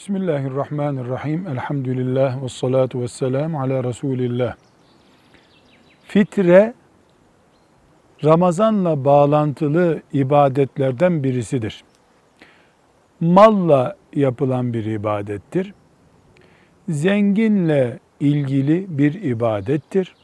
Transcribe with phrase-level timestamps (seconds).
[0.00, 1.46] Bismillahirrahmanirrahim.
[1.46, 4.54] Elhamdülillah ve salatu ve selamu ala Resulillah.
[6.04, 6.74] Fitre,
[8.24, 11.84] Ramazanla bağlantılı ibadetlerden birisidir.
[13.20, 15.74] Malla yapılan bir ibadettir.
[16.88, 20.14] Zenginle ilgili bir ibadettir.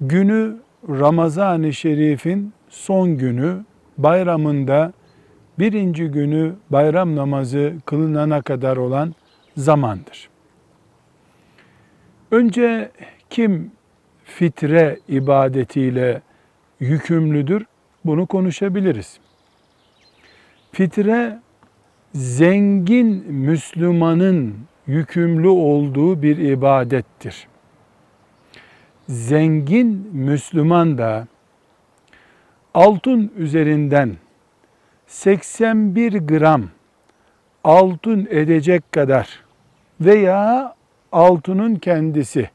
[0.00, 0.56] Günü
[0.88, 3.64] Ramazan-ı Şerif'in son günü
[3.98, 4.92] bayramında
[5.58, 9.14] birinci günü bayram namazı kılınana kadar olan
[9.56, 10.28] zamandır.
[12.30, 12.90] Önce
[13.30, 13.70] kim
[14.24, 16.22] fitre ibadetiyle
[16.80, 17.66] yükümlüdür?
[18.04, 19.18] Bunu konuşabiliriz.
[20.72, 21.38] Fitre
[22.14, 24.54] zengin Müslümanın
[24.86, 27.48] yükümlü olduğu bir ibadettir.
[29.08, 31.26] Zengin Müslüman da
[32.74, 34.16] altın üzerinden
[35.06, 36.68] 81 gram
[37.64, 39.44] altın edecek kadar
[40.00, 40.74] veya
[41.12, 42.50] altının kendisi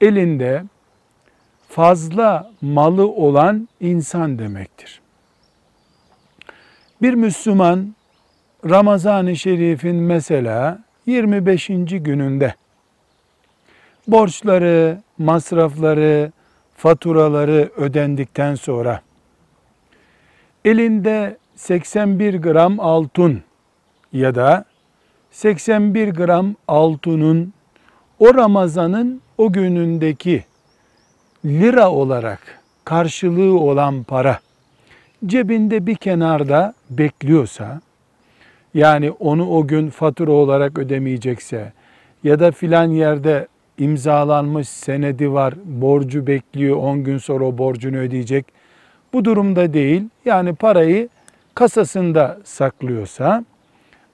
[0.00, 0.64] elinde
[1.68, 5.00] fazla malı olan insan demektir.
[7.02, 7.94] Bir Müslüman
[8.64, 11.66] Ramazan-ı Şerif'in mesela 25.
[11.90, 12.54] gününde
[14.08, 16.32] borçları, masrafları,
[16.76, 19.00] faturaları ödendikten sonra
[20.64, 23.42] elinde 81 gram altın
[24.12, 24.64] ya da
[25.30, 27.52] 81 gram altının
[28.18, 30.44] o Ramazan'ın o günündeki
[31.44, 34.38] lira olarak karşılığı olan para
[35.26, 37.80] cebinde bir kenarda bekliyorsa
[38.74, 41.72] yani onu o gün fatura olarak ödemeyecekse
[42.24, 48.46] ya da filan yerde imzalanmış senedi var, borcu bekliyor, 10 gün sonra o borcunu ödeyecek.
[49.12, 50.02] Bu durumda değil.
[50.24, 51.08] Yani parayı
[51.56, 53.44] kasasında saklıyorsa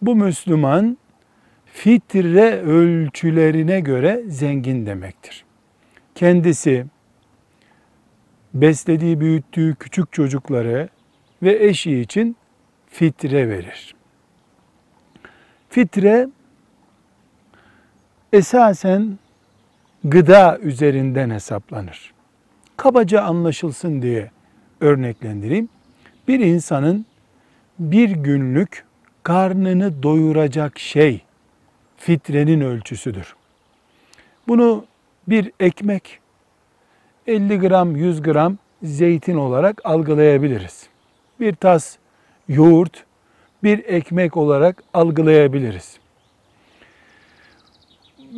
[0.02, 0.98] bu Müslüman
[1.66, 5.44] fitre ölçülerine göre zengin demektir.
[6.14, 6.86] Kendisi
[8.54, 10.88] beslediği, büyüttüğü küçük çocukları
[11.42, 12.36] ve eşi için
[12.86, 13.94] fitre verir.
[15.68, 16.28] Fitre
[18.32, 19.18] esasen
[20.04, 22.12] gıda üzerinden hesaplanır.
[22.76, 24.30] Kabaca anlaşılsın diye
[24.80, 25.68] örneklendireyim.
[26.28, 27.06] Bir insanın
[27.78, 28.84] bir günlük
[29.22, 31.22] karnını doyuracak şey
[31.96, 33.34] fitrenin ölçüsüdür.
[34.48, 34.84] Bunu
[35.28, 36.20] bir ekmek
[37.26, 40.86] 50 gram 100 gram zeytin olarak algılayabiliriz.
[41.40, 41.96] Bir tas
[42.48, 43.04] yoğurt
[43.62, 45.98] bir ekmek olarak algılayabiliriz.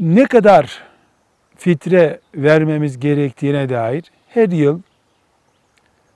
[0.01, 0.83] Ne kadar
[1.57, 4.81] fitre vermemiz gerektiğine dair her yıl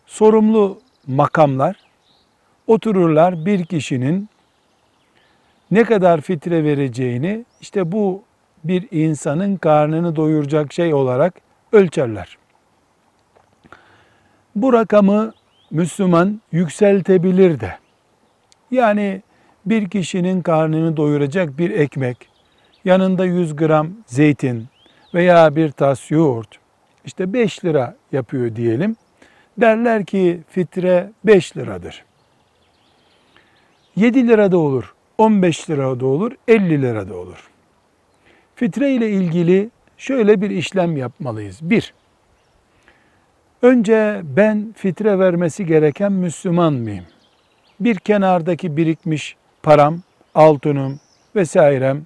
[0.07, 1.88] sorumlu makamlar
[2.69, 4.29] otururlar bir kişinin
[5.71, 8.23] ne kadar fitre vereceğini işte bu
[8.65, 11.35] bir insanın karnını doyuracak şey olarak
[11.73, 12.39] ölçerler.
[14.57, 15.33] Bu rakamı
[15.71, 17.79] Müslüman yükseltebilir de.
[18.71, 19.23] Yani
[19.67, 22.29] bir kişinin karnını doyuracak bir ekmek,
[22.85, 24.67] yanında 100 gram zeytin
[25.15, 26.59] veya bir tas yoğurt,
[27.05, 28.97] işte 5 lira yapıyor diyelim.
[29.59, 32.08] Derler ki fitre 5 liradır.
[33.99, 37.51] 7 lira da olur, 15 lira da olur, 50 lira da olur.
[38.55, 41.59] Fitre ile ilgili şöyle bir işlem yapmalıyız.
[41.63, 41.95] Bir,
[43.63, 47.05] önce ben fitre vermesi gereken Müslüman mıyım?
[47.81, 49.99] Bir kenardaki birikmiş param,
[50.35, 51.01] altınım
[51.37, 52.03] vesairem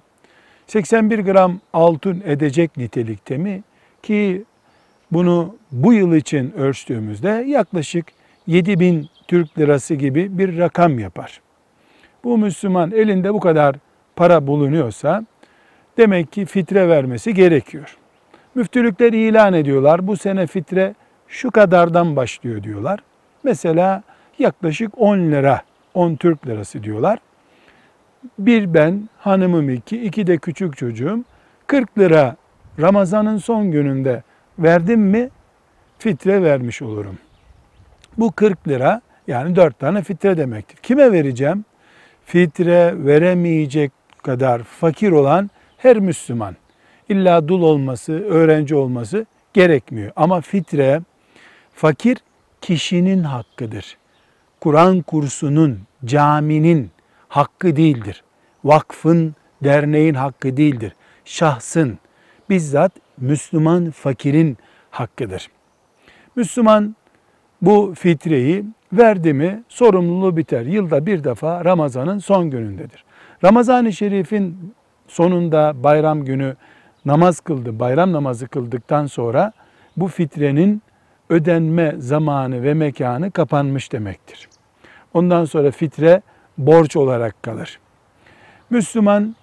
[0.67, 3.63] 81 gram altın edecek nitelikte mi?
[4.03, 4.43] Ki
[5.11, 8.05] bunu bu yıl için ölçtüğümüzde yaklaşık
[8.47, 11.42] 7 bin Türk lirası gibi bir rakam yapar.
[12.23, 13.75] Bu Müslüman elinde bu kadar
[14.15, 15.25] para bulunuyorsa
[15.97, 17.97] demek ki fitre vermesi gerekiyor.
[18.55, 20.07] Müftülükler ilan ediyorlar.
[20.07, 20.95] Bu sene fitre
[21.27, 22.99] şu kadardan başlıyor diyorlar.
[23.43, 24.03] Mesela
[24.39, 25.61] yaklaşık 10 lira,
[25.93, 27.19] 10 Türk lirası diyorlar.
[28.39, 31.23] Bir ben, hanımım iki, iki de küçük çocuğum
[31.67, 32.35] 40 lira
[32.81, 34.23] Ramazan'ın son gününde
[34.59, 35.29] verdim mi
[35.99, 37.17] fitre vermiş olurum.
[38.17, 40.77] Bu 40 lira yani 4 tane fitre demektir.
[40.77, 41.65] Kime vereceğim?
[42.25, 43.91] Fitre veremeyecek
[44.23, 46.55] kadar fakir olan her Müslüman.
[47.09, 50.11] İlla dul olması, öğrenci olması gerekmiyor.
[50.15, 51.01] Ama fitre
[51.73, 52.17] fakir
[52.61, 53.97] kişinin hakkıdır.
[54.61, 56.91] Kur'an kursunun, caminin
[57.27, 58.23] hakkı değildir.
[58.63, 60.95] Vakfın, derneğin hakkı değildir.
[61.25, 61.99] Şahsın,
[62.49, 64.57] bizzat Müslüman fakirin
[64.91, 65.49] hakkıdır.
[66.35, 66.95] Müslüman
[67.61, 68.65] bu fitreyi
[68.97, 70.61] verdi mi sorumluluğu biter.
[70.61, 73.03] Yılda bir defa Ramazan'ın son günündedir.
[73.43, 74.73] Ramazan-ı Şerif'in
[75.07, 76.55] sonunda bayram günü
[77.05, 79.51] namaz kıldı, bayram namazı kıldıktan sonra
[79.97, 80.81] bu fitrenin
[81.29, 84.49] ödenme zamanı ve mekanı kapanmış demektir.
[85.13, 86.21] Ondan sonra fitre
[86.57, 87.79] borç olarak kalır.
[88.69, 89.35] Müslüman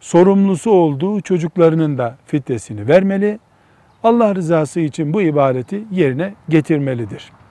[0.00, 3.38] sorumlusu olduğu çocuklarının da fitresini vermeli.
[4.02, 7.32] Allah rızası için bu ibadeti yerine getirmelidir.